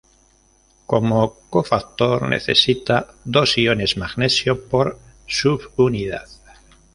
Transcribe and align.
Como 0.87 1.35
cofactor 1.51 2.27
necesita 2.27 3.13
dos 3.23 3.55
iones 3.59 3.97
magnesio 3.97 4.67
por 4.67 4.97
subunidad. 5.27 6.27